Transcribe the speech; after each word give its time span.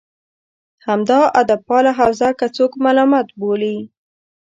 همدا 0.87 1.19
ادبپاله 1.39 1.91
حوزه 1.99 2.29
که 2.39 2.47
څوک 2.55 2.71
ملامت 2.85 3.27
بولي. 3.39 3.77